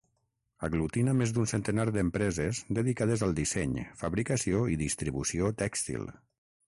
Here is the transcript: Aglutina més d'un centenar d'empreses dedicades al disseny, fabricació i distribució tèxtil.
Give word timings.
Aglutina 0.67 1.11
més 1.17 1.33
d'un 1.35 1.49
centenar 1.51 1.85
d'empreses 1.97 2.61
dedicades 2.79 3.25
al 3.27 3.37
disseny, 3.41 3.77
fabricació 4.01 4.67
i 4.77 4.79
distribució 4.85 5.53
tèxtil. 5.65 6.09